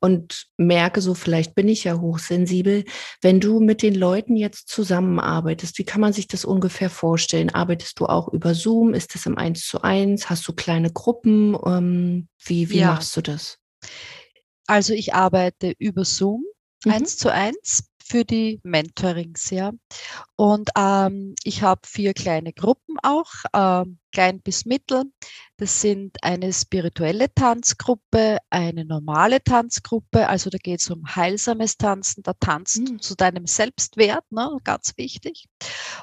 [0.00, 2.84] und merke so, vielleicht bin ich ja hochsensibel.
[3.22, 7.54] Wenn du mit den Leuten jetzt zusammenarbeitest, wie kann man sich das ungefähr vorstellen?
[7.54, 8.92] Arbeitest du auch über Zoom?
[8.92, 10.28] Ist das im Eins zu eins?
[10.28, 11.56] Hast du kleine Gruppen?
[11.64, 12.88] Ähm, wie wie ja.
[12.88, 13.60] machst du das?
[14.68, 16.44] Also ich arbeite über Zoom
[16.84, 16.92] mhm.
[16.92, 19.72] eins zu eins für die Mentorings, ja.
[20.36, 25.04] Und ähm, ich habe vier kleine Gruppen auch, ähm, klein bis mittel.
[25.60, 32.22] Das sind eine spirituelle Tanzgruppe, eine normale Tanzgruppe, also da geht es um heilsames Tanzen,
[32.22, 33.00] da tanzt mhm.
[33.00, 35.48] zu deinem Selbstwert, ne, ganz wichtig.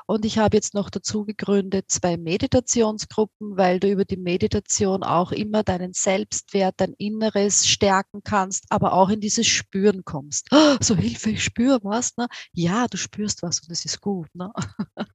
[0.08, 5.32] Und ich habe jetzt noch dazu gegründet zwei Meditationsgruppen, weil du über die Meditation auch
[5.32, 10.48] immer deinen Selbstwert, dein Inneres stärken kannst, aber auch in dieses Spüren kommst.
[10.52, 12.18] Oh, so Hilfe, ich spüre was.
[12.18, 12.28] Ne?
[12.52, 14.28] Ja, du spürst was und es ist gut.
[14.34, 14.52] Ne?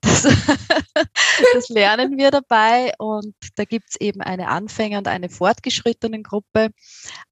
[0.00, 0.22] Das,
[1.54, 6.70] das lernen wir dabei und da gibt es eben eine Anfänger- und eine fortgeschrittenen Gruppe.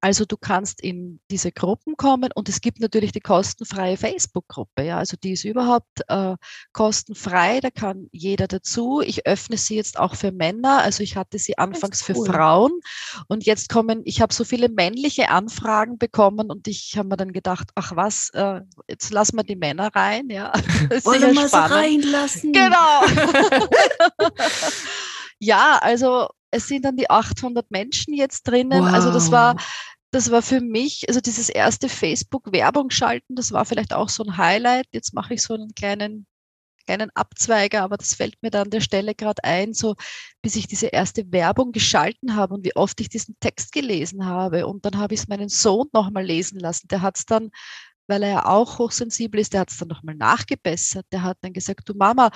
[0.01, 4.85] Also du kannst in diese Gruppen kommen und es gibt natürlich die kostenfreie Facebook-Gruppe.
[4.85, 6.37] Ja, also die ist überhaupt äh,
[6.73, 9.01] kostenfrei, da kann jeder dazu.
[9.01, 10.83] Ich öffne sie jetzt auch für Männer.
[10.83, 12.15] Also ich hatte sie anfangs cool.
[12.15, 12.73] für Frauen
[13.29, 17.33] und jetzt kommen, ich habe so viele männliche Anfragen bekommen und ich habe mir dann
[17.33, 20.31] gedacht, ach was, äh, jetzt lassen wir die Männer rein.
[20.31, 20.53] Ja,
[21.05, 22.53] Wollen wir sie reinlassen?
[22.53, 23.03] Genau.
[25.45, 28.85] ja, also es sind dann die 800 Menschen jetzt drinnen.
[28.85, 28.93] Wow.
[28.93, 29.57] Also das war,
[30.11, 34.37] das war für mich, also dieses erste Facebook-Werbung schalten, das war vielleicht auch so ein
[34.37, 34.87] Highlight.
[34.93, 36.27] Jetzt mache ich so einen kleinen
[36.87, 39.97] kleinen Abzweiger, aber das fällt mir da an der Stelle gerade ein, so
[40.43, 44.67] bis ich diese erste Werbung geschalten habe und wie oft ich diesen Text gelesen habe.
[44.67, 46.89] Und dann habe ich es meinen Sohn nochmal lesen lassen.
[46.89, 47.51] Der hat es dann,
[48.07, 51.07] weil er ja auch hochsensibel ist, der hat es dann nochmal nachgebessert.
[51.13, 52.31] Der hat dann gesagt, du Mama,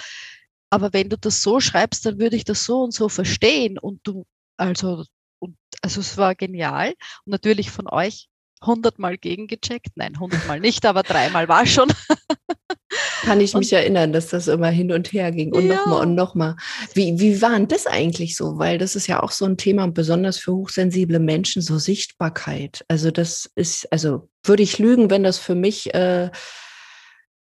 [0.71, 3.79] aber wenn du das so schreibst, dann würde ich das so und so verstehen.
[3.79, 4.27] Und du,
[4.57, 5.05] also,
[5.39, 6.95] und, also es war genial.
[7.25, 8.29] Und natürlich von euch
[8.65, 9.91] hundertmal gegengecheckt.
[9.95, 11.89] Nein, hundertmal nicht, aber dreimal war schon.
[13.23, 15.77] Kann ich mich und, erinnern, dass das immer hin und her ging und ja.
[15.77, 16.57] nochmal und nochmal.
[16.95, 18.59] Wie, wie war denn das eigentlich so?
[18.59, 22.85] Weil das ist ja auch so ein Thema, besonders für hochsensible Menschen, so Sichtbarkeit.
[22.89, 26.31] Also das ist, also würde ich lügen, wenn das für mich äh,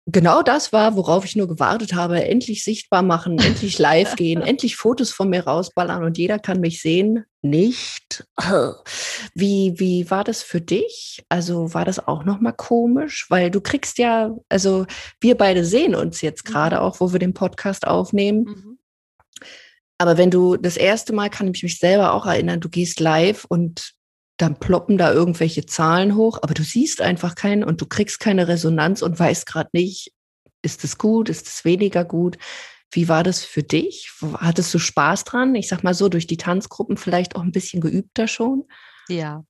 [0.07, 2.25] genau das war, worauf ich nur gewartet habe.
[2.25, 6.81] Endlich sichtbar machen, endlich live gehen, endlich Fotos von mir rausballern und jeder kann mich
[6.81, 7.25] sehen.
[7.45, 8.25] Nicht.
[9.35, 11.25] Wie, wie war das für dich?
[11.29, 13.27] Also war das auch nochmal komisch?
[13.31, 14.87] Weil du kriegst ja, also
[15.21, 16.53] wir beide sehen uns jetzt mhm.
[16.53, 18.45] gerade auch, wo wir den Podcast aufnehmen.
[18.45, 18.79] Mhm.
[19.99, 23.45] Aber wenn du das erste Mal kann ich mich selber auch erinnern, du gehst live
[23.45, 23.95] und
[24.37, 28.49] dann ploppen da irgendwelche Zahlen hoch, aber du siehst einfach keinen und du kriegst keine
[28.49, 30.13] Resonanz und weißt gerade nicht,
[30.63, 32.39] ist es gut, ist es weniger gut.
[32.91, 34.11] Wie war das für dich?
[34.39, 35.55] Hattest du Spaß dran?
[35.55, 38.65] Ich sag mal so, durch die Tanzgruppen vielleicht auch ein bisschen geübter schon?
[39.09, 39.45] Ja,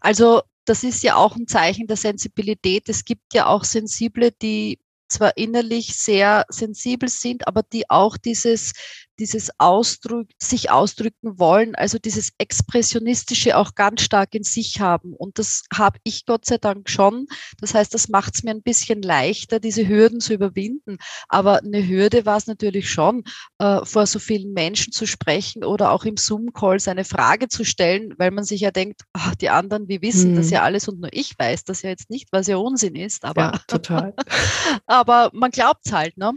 [0.00, 2.88] also das ist ja auch ein Zeichen der Sensibilität.
[2.88, 8.72] Es gibt ja auch Sensible, die zwar innerlich sehr sensibel sind, aber die auch dieses,
[9.20, 15.14] dieses Ausdruck, sich ausdrücken wollen, also dieses Expressionistische auch ganz stark in sich haben.
[15.14, 17.26] Und das habe ich Gott sei Dank schon.
[17.60, 20.96] Das heißt, das macht es mir ein bisschen leichter, diese Hürden zu überwinden.
[21.28, 23.24] Aber eine Hürde war es natürlich schon,
[23.58, 28.14] äh, vor so vielen Menschen zu sprechen oder auch im Zoom-Call seine Frage zu stellen,
[28.16, 30.36] weil man sich ja denkt, ach, die anderen, wir wissen hm.
[30.36, 33.24] das ja alles und nur ich weiß das ja jetzt nicht, was ja Unsinn ist.
[33.24, 34.14] Aber, ja, total.
[34.86, 36.16] aber man glaubt es halt.
[36.16, 36.32] Ne?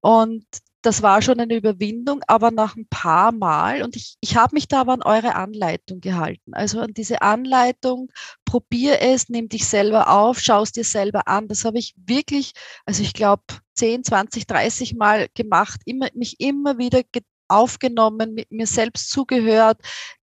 [0.00, 0.44] Und
[0.82, 4.66] das war schon eine Überwindung, aber nach ein paar Mal, und ich, ich habe mich
[4.66, 6.54] da aber an eure Anleitung gehalten.
[6.54, 8.10] Also an diese Anleitung,
[8.44, 11.48] probier es, nimm dich selber auf, schau es dir selber an.
[11.48, 12.52] Das habe ich wirklich,
[12.86, 13.42] also ich glaube,
[13.74, 17.02] 10, 20, 30 Mal gemacht, immer, mich immer wieder
[17.48, 19.78] aufgenommen, mit mir selbst zugehört,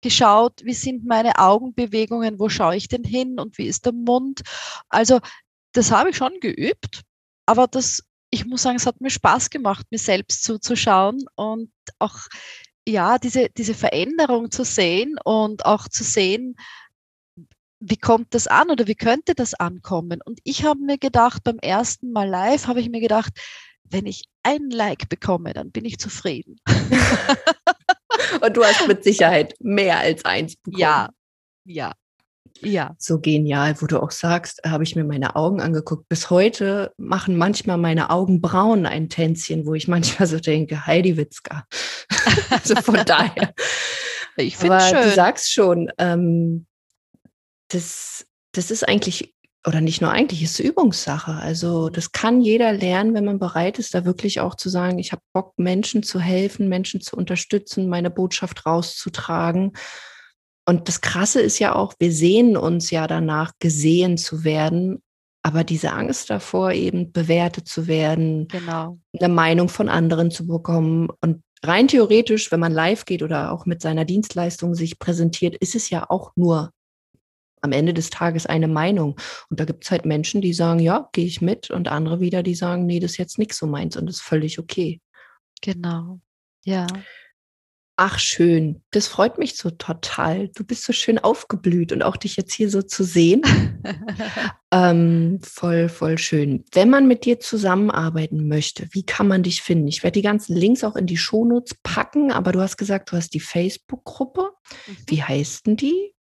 [0.02, 4.42] geschaut, wie sind meine Augenbewegungen, wo schaue ich denn hin und wie ist der Mund.
[4.90, 5.20] Also
[5.72, 7.02] das habe ich schon geübt,
[7.46, 8.02] aber das
[8.34, 11.70] ich muss sagen, es hat mir Spaß gemacht, mir selbst zuzuschauen und
[12.00, 12.18] auch
[12.86, 16.56] ja, diese, diese Veränderung zu sehen und auch zu sehen,
[17.78, 20.20] wie kommt das an oder wie könnte das ankommen?
[20.24, 23.32] Und ich habe mir gedacht, beim ersten Mal live habe ich mir gedacht,
[23.84, 26.56] wenn ich ein Like bekomme, dann bin ich zufrieden.
[28.40, 30.80] und du hast mit Sicherheit mehr als eins bekommen.
[30.80, 31.10] Ja,
[31.64, 31.92] ja.
[32.60, 32.94] Ja.
[32.98, 36.08] So genial, wo du auch sagst, habe ich mir meine Augen angeguckt.
[36.08, 41.64] Bis heute machen manchmal meine Augenbrauen ein Tänzchen, wo ich manchmal so denke, Heidi Witzka.
[42.50, 43.54] also von daher.
[44.36, 45.02] Ich finde schön.
[45.02, 46.66] Du sagst schon, ähm,
[47.68, 49.34] das, das ist eigentlich,
[49.66, 51.32] oder nicht nur eigentlich, ist Übungssache.
[51.32, 55.12] Also das kann jeder lernen, wenn man bereit ist, da wirklich auch zu sagen, ich
[55.12, 59.72] habe Bock, Menschen zu helfen, Menschen zu unterstützen, meine Botschaft rauszutragen.
[60.66, 65.02] Und das Krasse ist ja auch, wir sehen uns ja danach, gesehen zu werden,
[65.42, 68.98] aber diese Angst davor, eben bewertet zu werden, genau.
[69.18, 71.08] eine Meinung von anderen zu bekommen.
[71.20, 75.74] Und rein theoretisch, wenn man live geht oder auch mit seiner Dienstleistung sich präsentiert, ist
[75.74, 76.70] es ja auch nur
[77.60, 79.16] am Ende des Tages eine Meinung.
[79.50, 82.42] Und da gibt es halt Menschen, die sagen, ja, gehe ich mit, und andere wieder,
[82.42, 85.00] die sagen, nee, das ist jetzt nichts so meins und das ist völlig okay.
[85.62, 86.20] Genau.
[86.64, 86.86] Ja.
[87.96, 88.82] Ach, schön.
[88.90, 90.48] Das freut mich so total.
[90.48, 93.42] Du bist so schön aufgeblüht und auch dich jetzt hier so zu sehen.
[94.72, 96.64] ähm, voll, voll schön.
[96.72, 99.86] Wenn man mit dir zusammenarbeiten möchte, wie kann man dich finden?
[99.86, 103.16] Ich werde die ganzen Links auch in die Shownotes packen, aber du hast gesagt, du
[103.16, 104.50] hast die Facebook-Gruppe.
[104.88, 104.96] Mhm.
[105.06, 106.14] Wie heißt denn die?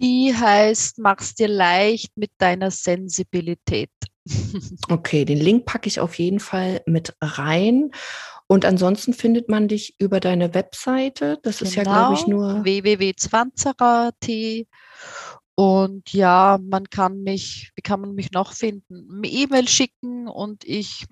[0.00, 3.90] Die heißt, mach's dir leicht mit deiner Sensibilität.
[4.88, 7.90] okay, den Link packe ich auf jeden Fall mit rein.
[8.46, 11.38] Und ansonsten findet man dich über deine Webseite.
[11.42, 14.66] Das genau, ist ja, glaube ich, nur www.zwanzerer.t.
[15.56, 19.22] Und ja, man kann mich, wie kann man mich noch finden?
[19.22, 21.06] E-Mail schicken und ich,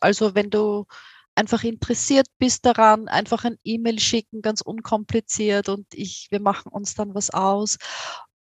[0.00, 0.86] also wenn du
[1.34, 6.94] einfach interessiert bist daran, einfach ein E-Mail schicken, ganz unkompliziert und ich, wir machen uns
[6.94, 7.78] dann was aus.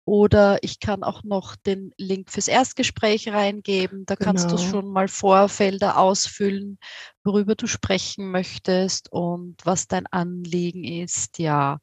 [0.07, 4.05] Oder ich kann auch noch den Link fürs Erstgespräch reingeben.
[4.07, 4.27] Da genau.
[4.27, 4.71] kannst du genau.
[4.71, 6.79] schon mal Vorfelder ausfüllen,
[7.25, 11.39] worüber du sprechen möchtest und was dein Anliegen ist.
[11.39, 11.79] Ja.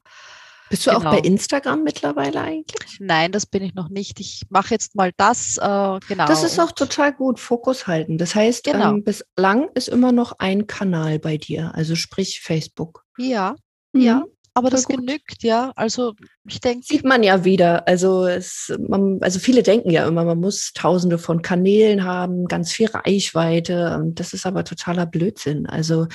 [0.71, 0.99] Bist du genau.
[0.99, 1.33] auch bei genau.
[1.33, 2.97] Instagram mittlerweile eigentlich?
[2.99, 4.21] Nein, das bin ich noch nicht.
[4.21, 5.57] Ich mache jetzt mal das.
[5.57, 6.25] Äh, genau.
[6.27, 8.17] Das ist auch total gut, Fokus halten.
[8.17, 8.91] Das heißt, genau.
[8.91, 13.03] ähm, bislang ist immer noch ein Kanal bei dir, also sprich Facebook.
[13.17, 13.55] Ja,
[13.91, 14.01] mhm.
[14.01, 14.23] ja.
[14.53, 14.97] Aber das gut.
[14.97, 15.71] genügt, ja.
[15.75, 16.13] Also
[16.45, 16.85] ich denke.
[16.85, 17.87] Sieht man ja wieder.
[17.87, 22.71] Also es, man, also viele denken ja immer, man muss tausende von Kanälen haben, ganz
[22.71, 24.03] viel Reichweite.
[24.13, 25.67] Das ist aber totaler Blödsinn.
[25.67, 26.07] Also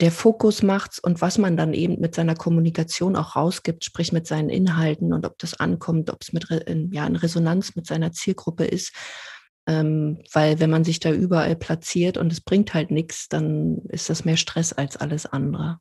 [0.00, 4.26] der Fokus macht's und was man dann eben mit seiner Kommunikation auch rausgibt, sprich mit
[4.26, 8.12] seinen Inhalten und ob das ankommt, ob es mit in, ja, in Resonanz mit seiner
[8.12, 8.92] Zielgruppe ist.
[9.66, 14.08] Ähm, weil wenn man sich da überall platziert und es bringt halt nichts, dann ist
[14.10, 15.78] das mehr Stress als alles andere.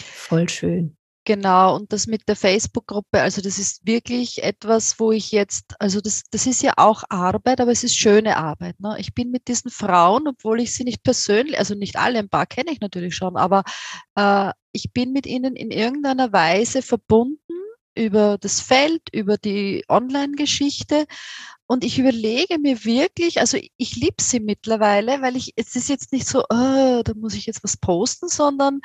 [0.00, 0.96] Voll schön.
[1.24, 6.00] Genau, und das mit der Facebook-Gruppe, also das ist wirklich etwas, wo ich jetzt, also
[6.00, 8.80] das, das ist ja auch Arbeit, aber es ist schöne Arbeit.
[8.80, 8.96] Ne?
[8.98, 12.46] Ich bin mit diesen Frauen, obwohl ich sie nicht persönlich, also nicht alle, ein paar
[12.46, 13.64] kenne ich natürlich schon, aber
[14.14, 17.38] äh, ich bin mit ihnen in irgendeiner Weise verbunden
[17.94, 21.06] über das Feld, über die Online-Geschichte.
[21.66, 26.12] Und ich überlege mir wirklich, also ich liebe sie mittlerweile, weil ich, es ist jetzt
[26.12, 28.80] nicht so, oh, da muss ich jetzt was posten, sondern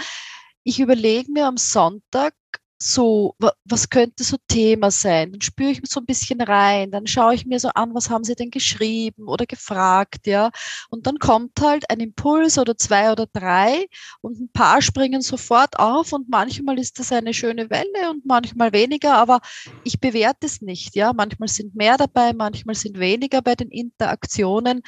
[0.65, 2.33] ich überlege mir am Sonntag
[2.77, 5.31] so, was könnte so Thema sein?
[5.31, 8.25] Dann spüre ich so ein bisschen rein, dann schaue ich mir so an, was haben
[8.25, 10.51] sie denn geschrieben oder gefragt, ja.
[10.89, 13.87] Und dann kommt halt ein Impuls oder zwei oder drei
[14.21, 18.73] und ein paar springen sofort auf und manchmal ist das eine schöne Welle und manchmal
[18.73, 19.39] weniger, aber
[19.83, 21.13] ich bewerte es nicht, ja.
[21.13, 24.81] Manchmal sind mehr dabei, manchmal sind weniger bei den Interaktionen,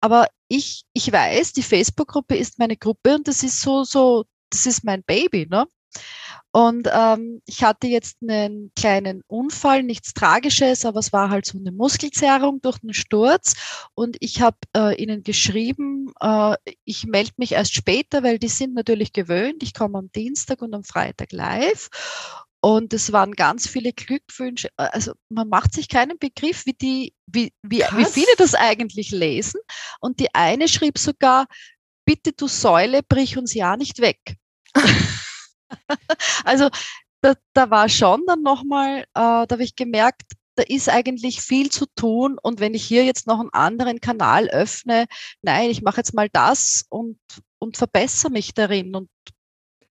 [0.00, 4.66] aber ich, ich weiß, die Facebook-Gruppe ist meine Gruppe und das ist so, so das
[4.66, 5.66] ist mein Baby, ne?
[6.52, 11.58] Und ähm, ich hatte jetzt einen kleinen Unfall, nichts Tragisches, aber es war halt so
[11.58, 13.54] eine Muskelzerrung durch einen Sturz.
[13.94, 18.74] Und ich habe äh, ihnen geschrieben, äh, ich melde mich erst später, weil die sind
[18.74, 19.62] natürlich gewöhnt.
[19.62, 21.88] Ich komme am Dienstag und am Freitag live.
[22.60, 24.68] Und es waren ganz viele Glückwünsche.
[24.76, 29.60] Also man macht sich keinen Begriff, wie die, wie, wie, wie viele das eigentlich lesen.
[30.00, 31.46] Und die eine schrieb sogar,
[32.10, 34.34] bitte du Säule, brich uns ja nicht weg.
[36.44, 36.68] also
[37.20, 41.70] da, da war schon dann nochmal, äh, da habe ich gemerkt, da ist eigentlich viel
[41.70, 42.36] zu tun.
[42.42, 45.06] Und wenn ich hier jetzt noch einen anderen Kanal öffne,
[45.42, 47.20] nein, ich mache jetzt mal das und,
[47.60, 48.96] und verbessere mich darin.
[48.96, 49.08] Und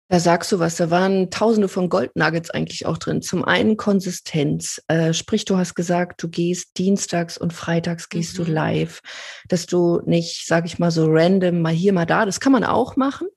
[0.09, 3.21] da sagst du was, da waren tausende von Goldnuggets eigentlich auch drin.
[3.21, 8.45] Zum einen Konsistenz, äh, sprich, du hast gesagt, du gehst dienstags und freitags gehst mhm.
[8.45, 9.01] du live,
[9.47, 12.63] dass du nicht, sag ich mal, so random mal hier, mal da, das kann man
[12.63, 13.27] auch machen.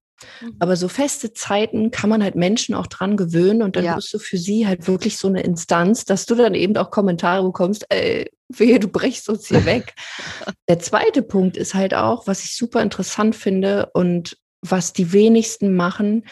[0.41, 0.57] Mhm.
[0.59, 3.97] Aber so feste Zeiten kann man halt Menschen auch dran gewöhnen und dann ja.
[3.97, 7.45] wirst du für sie halt wirklich so eine Instanz, dass du dann eben auch Kommentare
[7.45, 9.95] bekommst, ey, wehe, du brichst uns hier weg.
[10.69, 15.75] Der zweite Punkt ist halt auch, was ich super interessant finde und was die wenigsten
[15.77, 16.25] machen,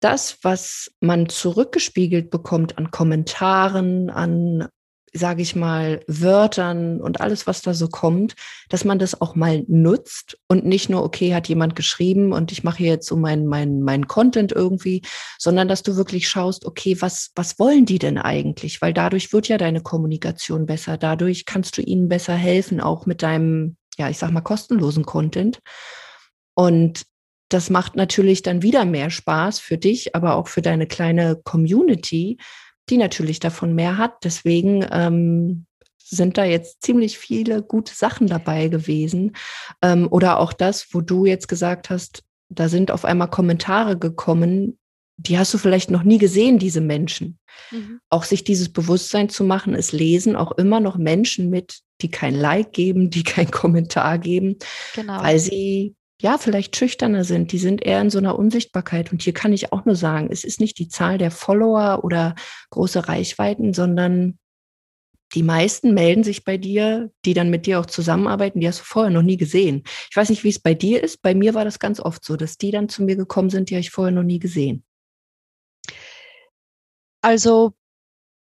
[0.00, 4.68] das, was man zurückgespiegelt bekommt an Kommentaren, an
[5.18, 8.34] sage ich mal, Wörtern und alles, was da so kommt,
[8.68, 12.64] dass man das auch mal nutzt und nicht nur, okay, hat jemand geschrieben und ich
[12.64, 15.02] mache jetzt so mein, mein, mein Content irgendwie,
[15.38, 18.82] sondern dass du wirklich schaust, okay, was, was wollen die denn eigentlich?
[18.82, 20.96] Weil dadurch wird ja deine Kommunikation besser.
[20.96, 25.60] Dadurch kannst du ihnen besser helfen, auch mit deinem, ja, ich sag mal, kostenlosen Content.
[26.54, 27.02] Und
[27.48, 32.38] das macht natürlich dann wieder mehr Spaß für dich, aber auch für deine kleine Community,
[32.88, 34.24] die natürlich davon mehr hat.
[34.24, 35.66] Deswegen ähm,
[35.98, 39.36] sind da jetzt ziemlich viele gute Sachen dabei gewesen.
[39.82, 44.78] Ähm, oder auch das, wo du jetzt gesagt hast, da sind auf einmal Kommentare gekommen,
[45.16, 47.38] die hast du vielleicht noch nie gesehen, diese Menschen.
[47.70, 48.00] Mhm.
[48.10, 52.34] Auch sich dieses Bewusstsein zu machen, es lesen auch immer noch Menschen mit, die kein
[52.34, 54.56] Like geben, die kein Kommentar geben,
[54.94, 55.22] genau.
[55.22, 59.12] weil sie ja, vielleicht schüchterner sind, die sind eher in so einer Unsichtbarkeit.
[59.12, 62.34] Und hier kann ich auch nur sagen, es ist nicht die Zahl der Follower oder
[62.70, 64.38] große Reichweiten, sondern
[65.34, 68.84] die meisten melden sich bei dir, die dann mit dir auch zusammenarbeiten, die hast du
[68.84, 69.82] vorher noch nie gesehen.
[70.10, 71.20] Ich weiß nicht, wie es bei dir ist.
[71.20, 73.74] Bei mir war das ganz oft so, dass die dann zu mir gekommen sind, die
[73.74, 74.84] habe ich vorher noch nie gesehen.
[77.22, 77.74] Also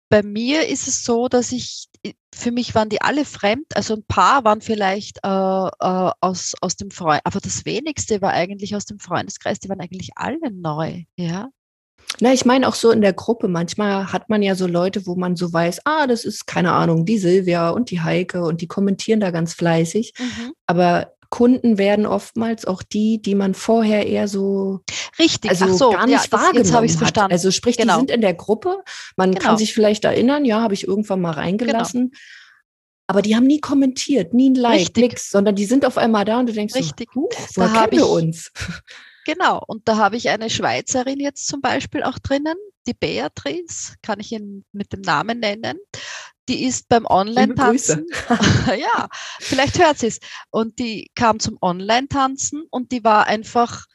[0.09, 1.87] bei mir ist es so, dass ich,
[2.33, 3.65] für mich waren die alle fremd.
[3.75, 8.33] Also ein paar waren vielleicht äh, äh, aus, aus dem Freund, aber das wenigste war
[8.33, 11.49] eigentlich aus dem Freundeskreis, die waren eigentlich alle neu, ja.
[12.19, 13.47] Na, ich meine auch so in der Gruppe.
[13.47, 17.05] Manchmal hat man ja so Leute, wo man so weiß, ah, das ist keine Ahnung,
[17.05, 20.13] die Silvia und die Heike und die kommentieren da ganz fleißig.
[20.17, 20.53] Mhm.
[20.65, 24.81] Aber Kunden werden oftmals auch die, die man vorher eher so
[25.19, 26.97] richtig, also so, gar nicht ja, wahrgenommen jetzt, jetzt hat.
[26.97, 27.31] Verstanden.
[27.31, 27.93] Also sprich, genau.
[27.93, 28.83] die sind in der Gruppe,
[29.15, 29.43] man genau.
[29.43, 32.09] kann sich vielleicht erinnern, ja, habe ich irgendwann mal reingelassen.
[32.09, 32.21] Genau.
[33.09, 36.39] Aber die haben nie kommentiert, nie ein Like, nichts, sondern die sind auf einmal da
[36.39, 37.09] und du denkst, Richtig.
[37.13, 37.21] So,
[37.55, 38.51] woher da kennen wir uns?
[39.27, 42.55] Genau, und da habe ich eine Schweizerin jetzt zum Beispiel auch drinnen,
[42.87, 45.77] die Beatrice, kann ich ihn mit dem Namen nennen
[46.47, 48.05] die ist beim Online-Tanzen.
[48.79, 49.09] ja,
[49.39, 50.19] vielleicht hört sie es.
[50.49, 53.85] Und die kam zum Online-Tanzen und die war einfach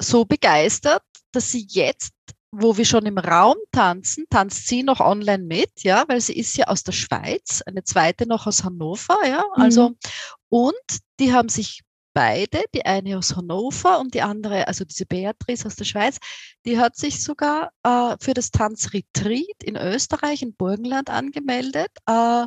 [0.00, 2.14] so begeistert, dass sie jetzt,
[2.50, 6.56] wo wir schon im Raum tanzen, tanzt sie noch online mit, ja, weil sie ist
[6.56, 9.96] ja aus der Schweiz, eine zweite noch aus Hannover, ja, also, mhm.
[10.48, 11.82] und die haben sich
[12.12, 16.18] beide, die eine aus Hannover und die andere, also diese Beatrice aus der Schweiz,
[16.64, 22.46] die hat sich sogar äh, für das Tanzretreat in Österreich, in Burgenland angemeldet, äh,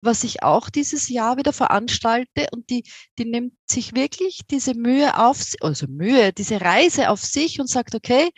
[0.00, 2.48] was ich auch dieses Jahr wieder veranstalte.
[2.52, 2.84] Und die,
[3.18, 7.94] die nimmt sich wirklich diese Mühe auf, also Mühe, diese Reise auf sich und sagt,
[7.94, 8.30] okay,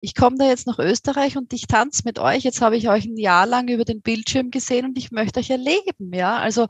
[0.00, 2.44] ich komme da jetzt nach Österreich und ich tanze mit euch.
[2.44, 5.50] Jetzt habe ich euch ein Jahr lang über den Bildschirm gesehen und ich möchte euch
[5.50, 6.12] erleben.
[6.12, 6.68] Ja, also,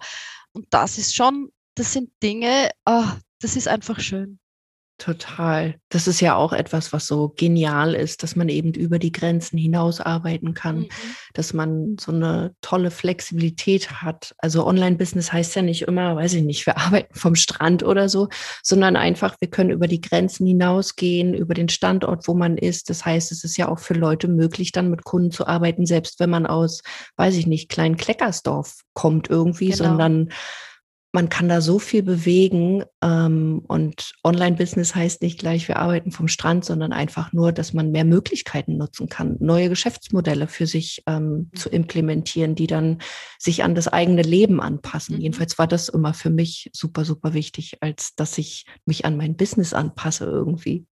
[0.52, 3.06] und das ist schon das sind Dinge, oh,
[3.40, 4.38] das ist einfach schön.
[5.00, 5.76] Total.
[5.90, 9.56] Das ist ja auch etwas, was so genial ist, dass man eben über die Grenzen
[9.56, 10.88] hinaus arbeiten kann, mhm.
[11.34, 14.34] dass man so eine tolle Flexibilität hat.
[14.38, 18.28] Also Online-Business heißt ja nicht immer, weiß ich nicht, wir arbeiten vom Strand oder so,
[18.64, 22.90] sondern einfach, wir können über die Grenzen hinausgehen, über den Standort, wo man ist.
[22.90, 26.18] Das heißt, es ist ja auch für Leute möglich, dann mit Kunden zu arbeiten, selbst
[26.18, 26.82] wenn man aus,
[27.14, 29.84] weiß ich nicht, Klein Kleckersdorf kommt irgendwie, genau.
[29.84, 30.30] sondern
[31.18, 32.84] man kann da so viel bewegen.
[33.02, 37.90] Ähm, und Online-Business heißt nicht gleich, wir arbeiten vom Strand, sondern einfach nur, dass man
[37.90, 41.50] mehr Möglichkeiten nutzen kann, neue Geschäftsmodelle für sich ähm, mhm.
[41.56, 42.98] zu implementieren, die dann
[43.36, 45.16] sich an das eigene Leben anpassen.
[45.16, 45.22] Mhm.
[45.22, 49.36] Jedenfalls war das immer für mich super, super wichtig, als dass ich mich an mein
[49.36, 50.86] Business anpasse irgendwie.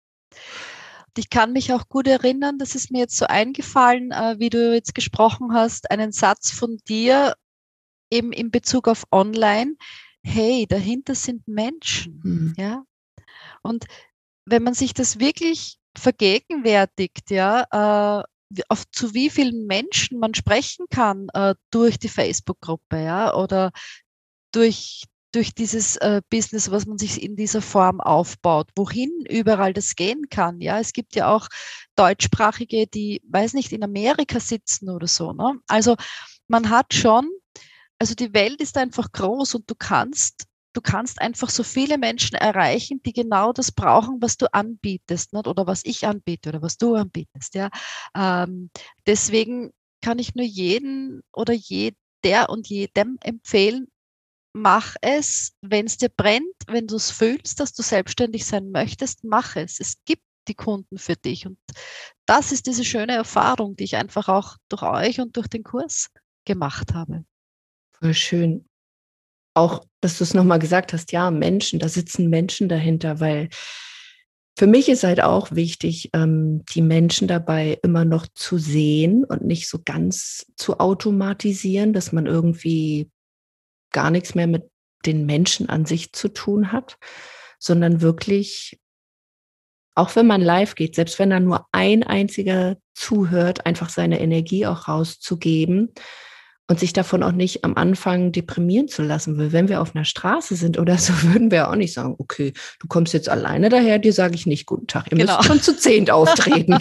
[1.18, 4.72] ich kann mich auch gut erinnern, das ist mir jetzt so eingefallen, äh, wie du
[4.72, 7.34] jetzt gesprochen hast, einen Satz von dir
[8.10, 9.74] eben in Bezug auf Online.
[10.24, 12.20] Hey, dahinter sind Menschen.
[12.24, 12.54] Mhm.
[12.56, 12.84] Ja.
[13.62, 13.84] Und
[14.46, 20.86] wenn man sich das wirklich vergegenwärtigt, ja, äh, auf zu wie vielen Menschen man sprechen
[20.90, 23.70] kann äh, durch die Facebook-Gruppe, ja, oder
[24.52, 29.96] durch, durch dieses äh, Business, was man sich in dieser Form aufbaut, wohin überall das
[29.96, 30.60] gehen kann.
[30.60, 31.48] Ja, es gibt ja auch
[31.96, 35.32] Deutschsprachige, die, weiß nicht, in Amerika sitzen oder so.
[35.32, 35.58] Ne?
[35.66, 35.96] Also
[36.48, 37.28] man hat schon,
[37.98, 42.34] also die Welt ist einfach groß und du kannst du kannst einfach so viele Menschen
[42.34, 45.46] erreichen, die genau das brauchen, was du anbietest, nicht?
[45.46, 47.54] oder was ich anbiete oder was du anbietest.
[47.54, 47.70] Ja?
[48.16, 48.70] Ähm,
[49.06, 49.70] deswegen
[50.02, 53.86] kann ich nur jeden oder jeder und jedem empfehlen,
[54.52, 59.24] mach es, wenn es dir brennt, wenn du es fühlst, dass du selbstständig sein möchtest,
[59.24, 59.80] mach es.
[59.80, 61.46] Es gibt die Kunden für dich.
[61.46, 61.58] Und
[62.26, 66.10] das ist diese schöne Erfahrung, die ich einfach auch durch euch und durch den Kurs
[66.44, 67.24] gemacht habe.
[68.04, 68.68] Voll schön.
[69.54, 73.48] Auch, dass du es nochmal gesagt hast, ja, Menschen, da sitzen Menschen dahinter, weil
[74.58, 79.46] für mich ist halt auch wichtig, ähm, die Menschen dabei immer noch zu sehen und
[79.46, 83.10] nicht so ganz zu automatisieren, dass man irgendwie
[83.90, 84.70] gar nichts mehr mit
[85.06, 86.98] den Menschen an sich zu tun hat,
[87.58, 88.78] sondern wirklich,
[89.94, 94.66] auch wenn man live geht, selbst wenn da nur ein einziger zuhört, einfach seine Energie
[94.66, 95.94] auch rauszugeben
[96.66, 99.36] und sich davon auch nicht am Anfang deprimieren zu lassen.
[99.36, 102.52] Weil wenn wir auf einer Straße sind oder so, würden wir auch nicht sagen, okay,
[102.80, 105.10] du kommst jetzt alleine daher, dir sage ich nicht guten Tag.
[105.10, 105.36] Ihr genau.
[105.36, 106.78] müsst schon zu zehnt auftreten.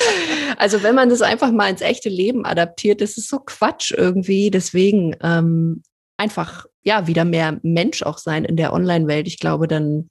[0.56, 4.50] also wenn man das einfach mal ins echte Leben adaptiert, das ist so Quatsch irgendwie.
[4.50, 5.82] Deswegen ähm,
[6.16, 9.28] einfach ja wieder mehr Mensch auch sein in der Online-Welt.
[9.28, 10.08] Ich glaube, dann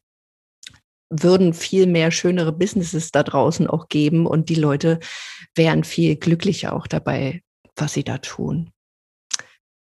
[1.09, 4.99] würden viel mehr schönere Businesses da draußen auch geben und die Leute
[5.55, 7.41] wären viel glücklicher auch dabei,
[7.75, 8.71] was sie da tun.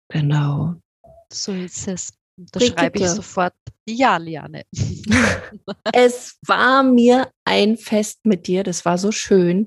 [0.10, 0.76] Genau.
[1.32, 2.14] So ist es.
[2.38, 3.54] Da schreibe ich sofort
[3.88, 4.64] Ja, Liane.
[5.94, 8.64] es war mir ein Fest mit dir.
[8.64, 9.66] Das war so schön.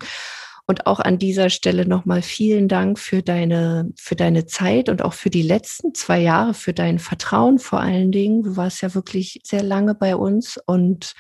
[0.66, 5.14] Und auch an dieser Stelle nochmal vielen Dank für deine, für deine Zeit und auch
[5.14, 8.42] für die letzten zwei Jahre, für dein Vertrauen vor allen Dingen.
[8.42, 11.14] Du warst ja wirklich sehr lange bei uns und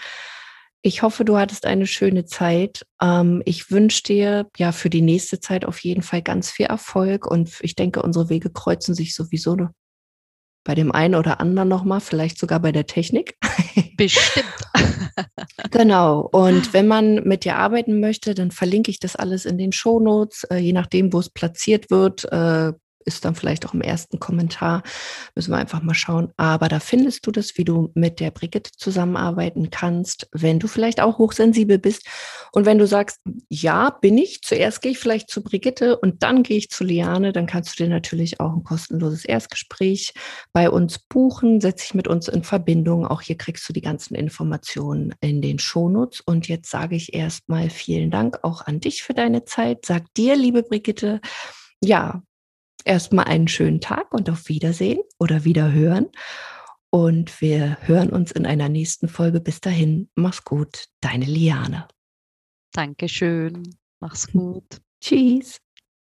[0.82, 2.86] ich hoffe, du hattest eine schöne Zeit.
[3.02, 7.26] Ähm, ich wünsche dir ja für die nächste Zeit auf jeden Fall ganz viel Erfolg
[7.26, 9.56] und ich denke, unsere Wege kreuzen sich sowieso
[10.64, 13.36] bei dem einen oder anderen nochmal, vielleicht sogar bei der Technik.
[13.96, 14.46] Bestimmt.
[15.70, 16.20] genau.
[16.20, 20.44] Und wenn man mit dir arbeiten möchte, dann verlinke ich das alles in den Shownotes.
[20.44, 22.72] Äh, je nachdem, wo es platziert wird, äh,
[23.08, 24.82] ist dann vielleicht auch im ersten Kommentar.
[25.34, 26.32] Müssen wir einfach mal schauen.
[26.36, 31.00] Aber da findest du das, wie du mit der Brigitte zusammenarbeiten kannst, wenn du vielleicht
[31.00, 32.06] auch hochsensibel bist.
[32.52, 36.42] Und wenn du sagst, ja, bin ich, zuerst gehe ich vielleicht zu Brigitte und dann
[36.42, 40.12] gehe ich zu Liane, dann kannst du dir natürlich auch ein kostenloses Erstgespräch
[40.52, 43.06] bei uns buchen, setze dich mit uns in Verbindung.
[43.06, 46.20] Auch hier kriegst du die ganzen Informationen in den Shownotes.
[46.20, 49.86] Und jetzt sage ich erstmal vielen Dank auch an dich für deine Zeit.
[49.86, 51.20] Sag dir, liebe Brigitte,
[51.80, 52.22] ja,
[52.84, 56.08] erstmal einen schönen Tag und auf Wiedersehen oder Wiederhören.
[56.90, 59.40] Und wir hören uns in einer nächsten Folge.
[59.40, 61.86] Bis dahin, mach's gut, deine Liane.
[62.72, 64.80] Dankeschön, mach's gut.
[65.00, 65.58] Tschüss.